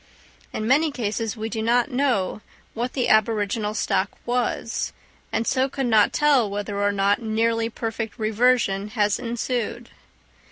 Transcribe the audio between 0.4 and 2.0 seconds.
In many cases we do not